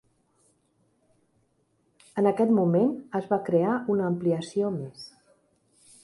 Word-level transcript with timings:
En 2.21 2.29
aquest 2.29 2.53
moment 2.59 2.89
es 3.19 3.27
va 3.33 3.39
crear 3.49 3.75
una 3.97 4.07
ampliació 4.13 4.71
més. 4.79 5.05